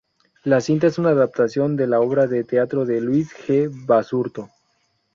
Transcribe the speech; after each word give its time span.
La 0.43 0.61
cinta 0.61 0.87
es 0.87 0.97
una 0.97 1.09
adaptación 1.11 1.75
de 1.75 1.85
la 1.85 1.99
obra 1.99 2.25
de 2.25 2.43
teatro 2.43 2.85
de 2.85 2.99
Luis 3.01 3.31
G. 3.45 3.69
Basurto. 3.71 4.49